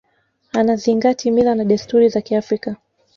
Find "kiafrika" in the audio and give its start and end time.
2.21-2.75